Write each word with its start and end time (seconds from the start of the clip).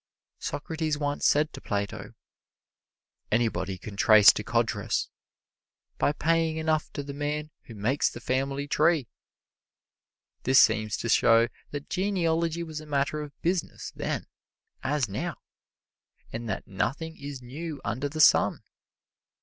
Socrates 0.39 0.97
once 0.97 1.27
said 1.27 1.53
to 1.53 1.61
Plato, 1.61 2.15
"Anybody 3.31 3.77
can 3.77 3.95
trace 3.95 4.33
to 4.33 4.43
Codrus 4.43 5.09
by 5.99 6.11
paying 6.11 6.57
enough 6.57 6.91
to 6.93 7.03
the 7.03 7.13
man 7.13 7.51
who 7.65 7.75
makes 7.75 8.09
the 8.09 8.19
family 8.19 8.67
tree." 8.67 9.09
This 10.41 10.59
seems 10.59 10.97
to 10.97 11.07
show 11.09 11.49
that 11.69 11.87
genealogy 11.87 12.63
was 12.63 12.81
a 12.81 12.87
matter 12.87 13.21
of 13.21 13.39
business 13.43 13.91
then 13.95 14.25
as 14.81 15.07
now, 15.07 15.37
and 16.33 16.49
that 16.49 16.65
nothing 16.65 17.15
is 17.17 17.43
new 17.43 17.79
under 17.85 18.09
the 18.09 18.21
sun. 18.21 18.63